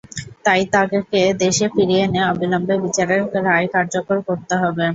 [0.45, 4.85] তাই তাঁকে দেশে ফিরিয়ে এনে অবিলম্বে বিচারের রায় কার্যকর করতে হবে।